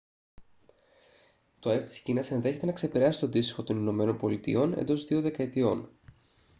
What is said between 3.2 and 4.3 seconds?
αντίστοιχο των ηνωμένων